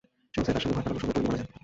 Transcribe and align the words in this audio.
সেই 0.33 0.41
অবস্থায় 0.41 0.45
তাঁর 0.55 0.61
স্বামী 0.61 0.73
ভয়ে 0.75 0.83
পালানোর 0.83 1.03
সময় 1.03 1.13
পড়ে 1.15 1.23
গিয়ে 1.25 1.29
মারা 1.31 1.37
যান। 1.49 1.57